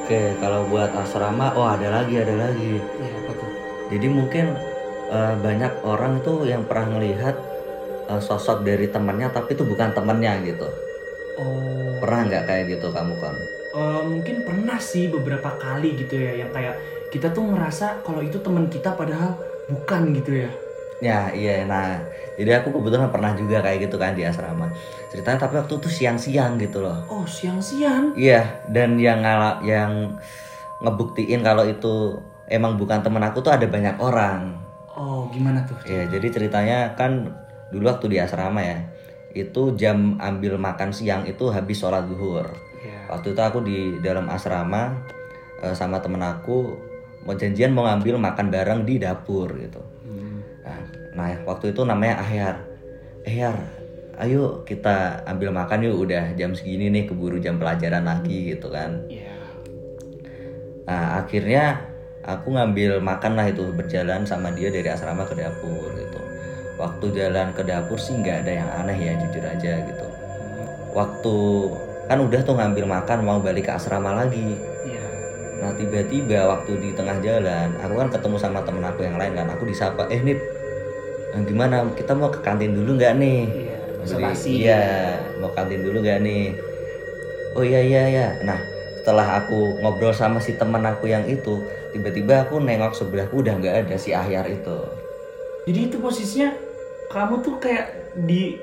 Oke, 0.09 0.33
kalau 0.41 0.65
buat 0.65 0.89
asrama, 0.97 1.53
oh 1.53 1.69
ada 1.69 2.01
lagi, 2.01 2.17
ada 2.17 2.33
lagi. 2.33 2.81
ya 2.81 3.13
apa 3.13 3.29
tuh 3.29 3.45
Jadi 3.93 4.09
mungkin 4.09 4.57
eh, 5.13 5.35
banyak 5.37 5.85
orang 5.85 6.25
tuh 6.25 6.49
yang 6.49 6.65
pernah 6.65 6.97
ngelihat 6.97 7.37
eh, 8.09 8.17
sosok 8.17 8.65
dari 8.65 8.89
temannya 8.89 9.29
tapi 9.29 9.53
itu 9.53 9.61
bukan 9.61 9.93
temannya 9.93 10.49
gitu. 10.49 10.65
oh 11.37 12.01
Pernah 12.01 12.25
nggak 12.25 12.43
kayak 12.49 12.63
gitu 12.73 12.89
kamu 12.89 13.21
kan? 13.21 13.37
Eh, 13.77 14.01
mungkin 14.09 14.35
pernah 14.49 14.81
sih 14.81 15.13
beberapa 15.13 15.53
kali 15.61 15.93
gitu 16.01 16.17
ya 16.17 16.41
yang 16.41 16.49
kayak 16.57 16.81
kita 17.13 17.29
tuh 17.29 17.45
ngerasa 17.45 18.01
kalau 18.01 18.25
itu 18.25 18.41
teman 18.41 18.65
kita 18.65 18.97
padahal 18.97 19.37
bukan 19.69 20.09
gitu 20.17 20.41
ya 20.41 20.49
Ya 20.99 21.31
iya, 21.31 21.63
nah 21.63 21.95
jadi 22.35 22.59
aku 22.59 22.71
kebetulan 22.71 23.07
pernah 23.07 23.31
juga 23.31 23.59
kayak 23.59 23.87
gitu 23.87 23.95
kan 23.95 24.11
di 24.11 24.23
asrama. 24.23 24.67
Ceritanya 25.07 25.39
tapi 25.39 25.55
waktu 25.55 25.73
itu 25.73 25.89
siang-siang 25.89 26.55
gitu 26.55 26.79
loh. 26.79 26.95
oh 27.07 27.23
siang-siang 27.23 28.11
Iya, 28.13 28.43
dan 28.67 28.95
yang 28.95 29.19
ngala, 29.19 29.63
yang 29.63 30.15
ngebuktiin 30.79 31.39
kalau 31.39 31.63
itu 31.63 32.15
emang 32.47 32.75
bukan 32.75 32.99
temen 32.99 33.21
aku 33.21 33.39
tuh 33.39 33.51
ada 33.51 33.65
banyak 33.65 33.95
orang. 33.97 34.59
oh 34.91 35.31
gimana 35.31 35.63
tuh 35.63 35.79
Ya, 35.87 36.03
jadi 36.05 36.27
ceritanya 36.27 36.91
kan 36.93 37.31
dulu 37.71 37.87
waktu 37.87 38.11
di 38.11 38.17
asrama 38.19 38.59
ya, 38.59 38.83
itu 39.31 39.71
jam 39.73 40.19
ambil 40.19 40.57
makan 40.57 40.91
siang 40.91 41.23
itu 41.23 41.47
habis 41.47 41.79
sholat 41.79 42.03
zuhur. 42.05 42.43
ya 42.77 43.07
Waktu 43.07 43.31
itu 43.31 43.41
aku 43.41 43.59
di 43.61 43.77
dalam 43.99 44.27
asrama 44.27 44.99
eh, 45.59 45.71
sama 45.71 45.99
temen 45.99 46.19
aku 46.19 46.75
mau 47.21 47.31
janjian 47.33 47.71
mau 47.71 47.83
ngambil 47.83 48.15
makan 48.17 48.47
bareng 48.47 48.83
di 48.83 48.95
dapur 48.97 49.47
gitu. 49.55 49.79
Hmm. 50.03 50.28
Nah, 50.69 50.81
nah, 51.17 51.33
waktu 51.49 51.73
itu 51.73 51.81
namanya 51.81 52.21
Ahyar. 52.21 52.61
Ahyar, 53.25 53.57
ayo 54.19 54.67
kita 54.67 55.23
ambil 55.23 55.55
makan 55.55 55.87
yuk 55.87 56.05
udah 56.05 56.35
jam 56.35 56.51
segini 56.51 56.91
nih 56.91 57.07
keburu 57.07 57.39
jam 57.39 57.55
pelajaran 57.55 58.03
lagi 58.03 58.53
gitu 58.53 58.67
kan. 58.67 59.07
ya 59.07 59.31
Nah 60.89 61.21
akhirnya 61.23 61.85
aku 62.25 62.51
ngambil 62.51 62.99
makan 62.99 63.39
lah 63.39 63.47
itu 63.47 63.63
berjalan 63.71 64.27
sama 64.27 64.51
dia 64.51 64.73
dari 64.73 64.89
asrama 64.91 65.23
ke 65.23 65.39
dapur 65.39 65.87
gitu. 65.95 66.19
Waktu 66.75 67.05
jalan 67.15 67.55
ke 67.55 67.63
dapur 67.63 67.95
sih 67.95 68.17
nggak 68.19 68.43
ada 68.43 68.51
yang 68.51 68.69
aneh 68.83 68.97
ya 68.97 69.13
jujur 69.23 69.45
aja 69.45 69.87
gitu. 69.87 70.05
Waktu 70.91 71.35
kan 72.09 72.19
udah 72.19 72.41
tuh 72.43 72.57
ngambil 72.57 72.89
makan 72.89 73.21
mau 73.23 73.39
balik 73.39 73.69
ke 73.69 73.71
asrama 73.71 74.17
lagi. 74.17 74.57
ya 74.83 75.05
Nah 75.61 75.71
tiba-tiba 75.77 76.49
waktu 76.49 76.75
di 76.81 76.89
tengah 76.91 77.21
jalan 77.23 77.69
aku 77.79 77.93
kan 77.93 78.09
ketemu 78.11 78.35
sama 78.41 78.59
temen 78.67 78.83
aku 78.83 79.05
yang 79.05 79.15
lain 79.15 79.31
kan. 79.37 79.47
Aku 79.53 79.63
disapa, 79.69 80.09
eh 80.11 80.19
Nip, 80.25 80.41
eh, 81.35 81.41
gimana 81.45 81.85
kita 81.93 82.17
mau 82.17 82.29
ke 82.33 82.39
kantin 82.41 82.73
dulu 82.73 82.97
nggak 82.97 83.13
nih? 83.17 83.41
iya 83.49 83.77
Beli-. 83.99 84.63
Iya, 84.63 84.81
mau 85.37 85.51
kantin 85.53 85.83
dulu 85.83 85.99
gak 86.01 86.23
nih? 86.23 86.55
Oh 87.53 87.61
iya 87.65 87.81
iya 87.83 88.01
iya. 88.07 88.27
Nah, 88.47 88.57
setelah 89.01 89.43
aku 89.43 89.77
ngobrol 89.83 90.15
sama 90.15 90.39
si 90.39 90.55
teman 90.55 90.81
aku 90.87 91.11
yang 91.11 91.27
itu, 91.27 91.61
tiba-tiba 91.91 92.47
aku 92.47 92.63
nengok 92.63 92.95
sebelahku 92.95 93.43
udah 93.43 93.59
nggak 93.59 93.75
ada 93.85 93.95
si 93.99 94.15
Ahyar 94.15 94.47
itu. 94.49 94.77
jadi 95.67 95.85
itu 95.91 96.01
posisinya 96.01 96.49
kamu 97.13 97.45
tuh 97.45 97.61
kayak 97.61 97.93
di 98.25 98.57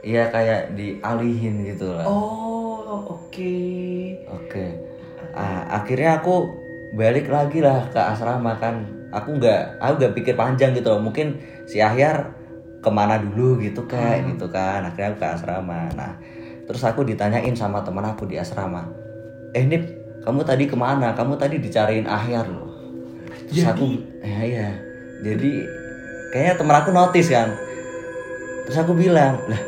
Iya 0.00 0.28
kayak 0.32 0.76
dialihin 0.76 1.64
gitu 1.64 1.92
lah. 1.96 2.04
oh 2.08 3.08
oke 3.16 3.56
Oke. 4.28 4.64
Ah, 5.32 5.80
akhirnya 5.80 6.20
aku 6.20 6.50
balik 6.92 7.30
lagi 7.30 7.62
lah 7.64 7.88
ke 7.88 8.00
asrama 8.00 8.56
kan 8.58 8.84
aku 9.10 9.38
nggak 9.38 9.82
aku 9.82 9.92
nggak 10.00 10.12
pikir 10.16 10.34
panjang 10.38 10.74
gitu 10.74 10.90
loh. 10.90 11.02
Mungkin 11.02 11.38
si 11.66 11.82
Ahyar 11.82 12.34
ke 12.80 12.88
mana 12.88 13.20
dulu 13.20 13.60
gitu 13.60 13.84
kayak 13.84 14.24
gitu 14.34 14.48
kan. 14.48 14.86
Akhirnya 14.86 15.12
aku 15.14 15.18
ke 15.20 15.28
asrama. 15.28 15.90
Nah 15.94 16.12
terus 16.70 16.86
aku 16.86 17.02
ditanyain 17.02 17.50
sama 17.58 17.82
teman 17.82 18.06
aku 18.06 18.30
di 18.30 18.38
asrama 18.38 18.86
eh 19.58 19.66
Nip 19.66 19.82
kamu 20.22 20.46
tadi 20.46 20.70
ke 20.70 20.78
mana? 20.78 21.10
Kamu 21.18 21.34
tadi 21.34 21.58
dicariin 21.58 22.06
Ahyar 22.06 22.46
loh. 22.46 22.70
Terus 23.50 23.66
Jadi- 23.66 23.70
aku 23.74 23.84
ya 24.22 24.42
ya 24.46 24.68
jadi 25.26 25.50
kayaknya 26.30 26.54
teman 26.54 26.76
aku 26.78 26.90
notice 26.94 27.26
kan. 27.26 27.50
Terus 28.68 28.78
aku 28.78 28.94
bilang 28.94 29.42
lah 29.50 29.58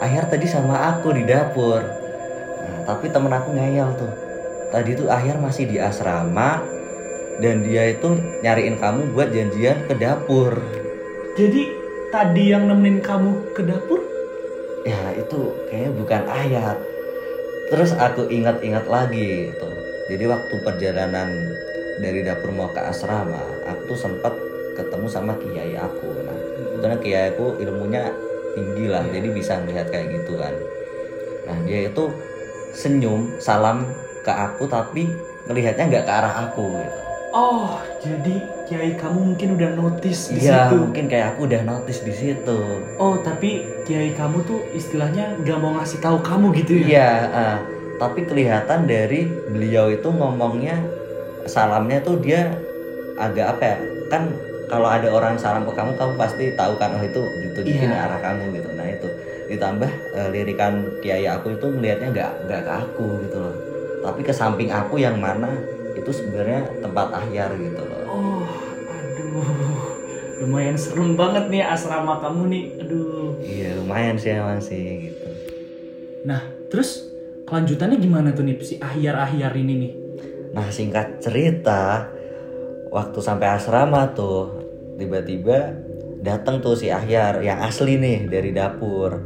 Ahyar 0.00 0.24
tadi 0.32 0.48
sama 0.48 0.96
aku 0.96 1.12
di 1.12 1.28
dapur. 1.28 1.84
Nah, 2.64 2.80
tapi 2.88 3.12
temen 3.12 3.32
aku 3.32 3.52
ngeyel 3.52 3.92
tuh. 4.00 4.12
Tadi 4.72 4.96
tuh 4.96 5.12
Ahyar 5.12 5.36
masih 5.36 5.68
di 5.68 5.76
asrama 5.76 6.64
dan 7.42 7.64
dia 7.64 7.92
itu 7.92 8.16
nyariin 8.40 8.76
kamu 8.80 9.12
buat 9.12 9.32
janjian 9.32 9.84
ke 9.88 9.94
dapur. 9.96 10.56
Jadi 11.36 11.68
tadi 12.08 12.54
yang 12.54 12.68
nemenin 12.68 13.04
kamu 13.04 13.52
ke 13.52 13.62
dapur? 13.64 14.16
ya 14.86 15.10
itu 15.18 15.50
kayaknya 15.66 15.90
bukan 15.98 16.22
Ahyar 16.30 16.78
terus 17.66 17.90
aku 17.98 18.30
ingat-ingat 18.30 18.86
lagi 18.86 19.50
tuh 19.58 19.74
jadi 20.06 20.30
waktu 20.30 20.54
perjalanan 20.62 21.28
dari 21.98 22.22
dapur 22.22 22.54
mau 22.54 22.70
ke 22.70 22.78
asrama 22.78 23.42
aku 23.66 23.90
tuh 23.90 23.98
sempat 23.98 24.30
ketemu 24.76 25.08
sama 25.08 25.32
kiai 25.40 25.72
aku. 25.74 26.12
Nah 26.20 26.38
karena 26.84 26.96
kiai 27.00 27.32
aku 27.32 27.58
ilmunya 27.58 28.12
tinggi 28.52 28.86
lah 28.86 29.02
jadi 29.08 29.26
bisa 29.32 29.58
melihat 29.64 29.88
kayak 29.88 30.12
gitu 30.20 30.36
kan. 30.36 30.52
Nah 31.48 31.56
dia 31.64 31.88
itu 31.88 32.12
senyum 32.76 33.40
salam 33.40 33.88
ke 34.22 34.30
aku 34.30 34.68
tapi 34.68 35.08
ngelihatnya 35.48 35.88
nggak 35.88 36.04
ke 36.06 36.12
arah 36.12 36.34
aku 36.46 36.76
gitu 36.76 37.05
Oh, 37.36 37.76
jadi 38.00 38.34
kiai 38.64 38.96
kamu 38.96 39.34
mungkin 39.34 39.60
udah 39.60 39.76
notice 39.76 40.32
di 40.32 40.40
iya 40.40 40.66
situ. 40.66 40.80
mungkin 40.80 41.04
kayak 41.04 41.36
aku 41.36 41.44
udah 41.44 41.62
notice 41.62 42.00
di 42.00 42.14
situ 42.14 42.58
Oh, 42.96 43.20
tapi 43.20 43.60
kiai 43.84 44.16
kamu 44.16 44.40
tuh 44.42 44.64
istilahnya 44.72 45.36
nggak 45.36 45.58
mau 45.60 45.76
ngasih 45.76 46.00
tahu 46.00 46.24
kamu 46.24 46.46
gitu 46.56 46.80
ya? 46.80 46.86
Iya, 46.88 47.10
ah. 47.28 47.56
tapi 47.96 48.24
kelihatan 48.24 48.88
dari 48.88 49.28
beliau 49.46 49.92
itu 49.92 50.08
ngomongnya 50.08 50.80
salamnya 51.44 52.00
tuh 52.00 52.16
dia 52.16 52.56
agak 53.16 53.46
apa 53.52 53.62
ya? 53.62 53.76
Kan 54.08 54.22
kalau 54.66 54.88
ada 54.88 55.08
orang 55.08 55.36
salam 55.36 55.62
ke 55.62 55.72
kamu, 55.72 55.92
kamu 55.92 56.12
pasti 56.16 56.44
tahu 56.56 56.74
kan 56.74 56.90
oh 56.90 57.02
itu 57.02 57.20
ditujukin 57.44 57.86
Iya. 57.86 58.08
arah 58.08 58.20
kamu 58.22 58.50
gitu. 58.54 58.68
Nah 58.72 58.86
itu 58.88 59.08
ditambah 59.46 59.90
eh, 60.16 60.28
lirikan 60.32 60.72
kiai 60.98 61.28
aku 61.28 61.52
itu 61.52 61.66
melihatnya 61.68 62.08
nggak 62.10 62.32
nggak 62.48 62.60
ke 62.64 62.72
aku 62.72 63.06
gitu 63.22 63.38
loh, 63.38 63.54
tapi 64.02 64.20
ke 64.20 64.32
samping 64.32 64.72
aku 64.72 64.98
yang 64.98 65.20
mana 65.20 65.52
itu 65.96 66.10
sebenarnya 66.12 66.68
tempat 66.84 67.08
ahyar 67.16 67.56
gitu 67.56 67.82
loh. 67.82 68.00
Oh, 68.06 68.44
aduh. 68.92 69.48
Lumayan 70.44 70.76
serem 70.76 71.16
banget 71.16 71.48
nih 71.48 71.64
asrama 71.64 72.20
kamu 72.20 72.42
nih. 72.52 72.64
Aduh. 72.84 73.40
Iya 73.40 73.80
lumayan 73.80 74.20
sih 74.20 74.36
emang 74.36 74.60
sih 74.60 75.10
gitu. 75.10 75.26
Nah, 76.28 76.44
terus 76.68 77.08
kelanjutannya 77.48 77.96
gimana 77.96 78.36
tuh 78.36 78.44
nih 78.44 78.56
si 78.60 78.76
ahyar-ahyar 78.76 79.56
ini 79.56 79.74
nih? 79.80 79.92
Nah 80.56 80.72
singkat 80.72 81.20
cerita 81.20 82.08
Waktu 82.88 83.18
sampai 83.20 83.60
asrama 83.60 84.16
tuh 84.16 84.64
Tiba-tiba 84.96 85.76
datang 86.24 86.64
tuh 86.64 86.72
si 86.72 86.88
Ahyar 86.88 87.44
yang 87.44 87.60
asli 87.60 88.00
nih 88.00 88.24
dari 88.24 88.56
dapur 88.56 89.20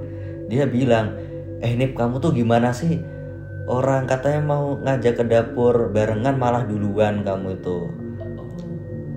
Dia 0.50 0.66
bilang 0.66 1.14
Eh 1.62 1.78
Nip 1.78 1.94
kamu 1.94 2.18
tuh 2.18 2.34
gimana 2.34 2.74
sih 2.74 2.98
Orang 3.70 4.10
katanya 4.10 4.42
mau 4.42 4.74
ngajak 4.82 5.22
ke 5.22 5.24
dapur 5.30 5.94
barengan 5.94 6.34
malah 6.34 6.66
duluan 6.66 7.22
kamu 7.22 7.54
itu 7.62 7.86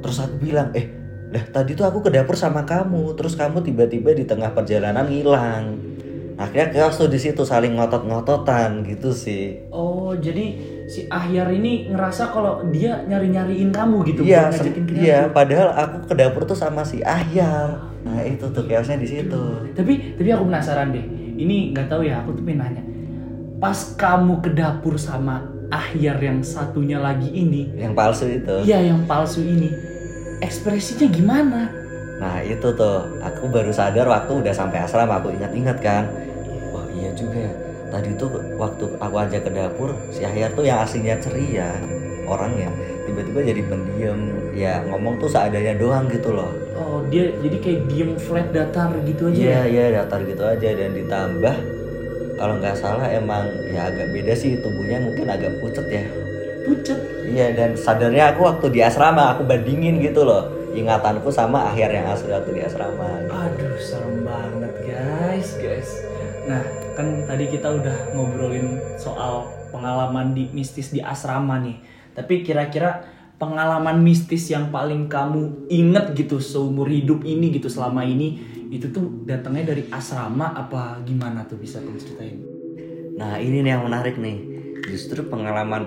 Terus 0.06 0.18
aku 0.22 0.36
bilang 0.38 0.70
eh 0.78 0.94
lah 1.34 1.42
tadi 1.50 1.74
tuh 1.74 1.90
aku 1.90 2.06
ke 2.06 2.14
dapur 2.14 2.38
sama 2.38 2.62
kamu 2.62 3.18
Terus 3.18 3.34
kamu 3.34 3.66
tiba-tiba 3.66 4.14
di 4.14 4.30
tengah 4.30 4.54
perjalanan 4.54 5.10
ngilang 5.10 5.82
Akhirnya 6.38 6.70
chaos 6.70 7.02
tuh 7.02 7.10
di 7.10 7.18
situ 7.18 7.42
saling 7.42 7.74
ngotot-ngototan 7.82 8.86
gitu 8.86 9.10
sih 9.10 9.66
Oh, 9.74 10.13
jadi 10.13 10.54
si 10.86 11.10
ahyar 11.10 11.50
ini 11.50 11.89
ngerasa 11.89 12.30
kalau 12.30 12.62
dia 12.70 13.02
nyari-nyariin 13.10 13.74
kamu 13.74 14.06
gitu 14.06 14.22
Iya, 14.22 14.50
buat 14.50 14.54
ngajakin 14.54 14.84
ke 14.86 14.94
iya, 15.02 15.20
padahal 15.34 15.70
aku 15.74 15.98
ke 16.10 16.13
dapur 16.13 16.46
tuh 16.46 16.58
sama 16.58 16.86
si 16.86 17.02
Ahyar. 17.02 17.82
Nah, 18.06 18.22
itu 18.22 18.46
tuh 18.54 18.66
chaosnya 18.70 19.02
di 19.02 19.08
situ. 19.10 19.44
Tapi 19.74 20.18
tapi 20.20 20.30
aku 20.30 20.46
penasaran 20.46 20.94
deh. 20.94 21.06
Ini 21.34 21.74
nggak 21.74 21.89
tahu 21.89 22.06
ya, 22.06 22.22
aku 22.22 22.38
tuh 22.38 22.44
pengen 22.46 22.62
nanya. 22.62 22.84
Pas 23.63 23.95
kamu 23.95 24.43
ke 24.43 24.52
dapur 24.52 24.99
sama 24.99 25.47
ahyar 25.71 26.19
yang 26.19 26.43
satunya 26.43 26.99
lagi 26.99 27.32
ini, 27.32 27.71
Yang 27.80 27.93
palsu 27.95 28.26
itu. 28.28 28.56
iya 28.67 28.84
yang 28.84 29.08
palsu 29.08 29.39
ini, 29.39 29.71
ekspresinya 30.43 31.08
gimana? 31.08 31.62
Nah, 32.19 32.43
itu 32.43 32.67
tuh 32.76 33.08
aku 33.23 33.47
baru 33.47 33.71
sadar 33.71 34.04
waktu 34.06 34.43
udah 34.43 34.52
sampai 34.52 34.84
asrama 34.84 35.17
aku 35.17 35.32
ingat-ingat 35.32 35.80
kan. 35.80 36.12
Wah, 36.76 36.84
iya 36.91 37.15
juga 37.15 37.39
ya. 37.39 37.54
Tadi 37.88 38.10
tuh 38.19 38.30
waktu 38.60 38.84
aku 38.99 39.15
ajak 39.15 39.47
ke 39.47 39.52
dapur, 39.56 39.95
si 40.12 40.28
Ahyar 40.28 40.52
tuh 40.52 40.67
yang 40.67 40.84
aslinya 40.84 41.15
ceria 41.23 41.71
orangnya 42.23 42.71
tiba-tiba 43.04 43.39
jadi 43.43 43.62
pendiam 43.67 44.19
ya 44.56 44.80
ngomong 44.88 45.19
tuh 45.19 45.28
seadanya 45.28 45.76
doang 45.76 46.08
gitu 46.08 46.32
loh 46.32 46.56
Oh, 46.73 47.04
dia 47.12 47.36
jadi 47.43 47.58
kayak 47.60 47.80
diem 47.91 48.12
flat 48.15 48.47
datar 48.56 48.95
gitu 49.04 49.28
aja 49.28 49.36
Iya 49.36 49.52
ya? 49.52 49.62
iya 49.67 49.86
datar 49.99 50.23
gitu 50.23 50.39
aja 50.39 50.69
dan 50.71 50.95
ditambah 50.95 51.56
kalau 52.38 52.58
nggak 52.60 52.76
salah 52.78 53.08
emang 53.10 53.50
ya 53.69 53.89
agak 53.89 54.10
beda 54.13 54.34
sih 54.34 54.58
tubuhnya 54.60 55.02
mungkin 55.02 55.30
agak 55.30 55.58
pucet 55.62 55.86
ya. 55.89 56.06
Pucet. 56.63 57.00
Iya 57.28 57.56
dan 57.56 57.76
sadarnya 57.76 58.34
aku 58.34 58.48
waktu 58.48 58.65
di 58.72 58.80
asrama 58.80 59.36
aku 59.36 59.48
bandingin 59.48 60.00
gitu 60.00 60.24
loh 60.24 60.63
ingatanku 60.74 61.30
sama 61.30 61.69
akhir 61.69 61.93
yang 61.93 62.10
asli 62.10 62.34
waktu 62.34 62.52
di 62.58 62.62
asrama. 62.65 63.08
gitu. 63.22 63.32
Aduh, 63.32 63.76
serem 63.78 64.15
banget 64.26 64.74
guys, 64.84 65.50
guys. 65.62 65.89
Nah, 66.50 66.63
kan 66.98 67.24
tadi 67.30 67.48
kita 67.48 67.72
udah 67.72 68.17
ngobrolin 68.17 68.82
soal 68.98 69.48
pengalaman 69.69 70.34
di 70.34 70.50
mistis 70.52 70.91
di 70.91 71.00
asrama 71.00 71.62
nih. 71.62 71.78
Tapi 72.13 72.41
kira-kira 72.41 73.06
pengalaman 73.41 74.02
mistis 74.02 74.50
yang 74.50 74.69
paling 74.69 75.10
kamu 75.10 75.69
inget 75.69 76.13
gitu 76.13 76.38
seumur 76.38 76.89
hidup 76.89 77.26
ini 77.26 77.54
gitu 77.54 77.69
selama 77.69 78.06
ini 78.06 78.53
itu 78.74 78.90
tuh 78.90 79.06
datangnya 79.30 79.78
dari 79.78 79.86
asrama 79.94 80.50
apa 80.58 81.06
gimana 81.06 81.46
tuh 81.46 81.62
bisa 81.62 81.78
kamu 81.78 82.00
ceritain? 82.02 82.42
Nah 83.22 83.38
ini 83.38 83.62
nih 83.62 83.78
yang 83.78 83.86
menarik 83.86 84.18
nih 84.18 84.38
justru 84.90 85.30
pengalaman 85.30 85.80